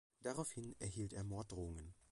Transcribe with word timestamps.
Daraufhin 0.23 0.75
erhielt 0.79 1.13
er 1.13 1.23
Morddrohungen. 1.23 1.93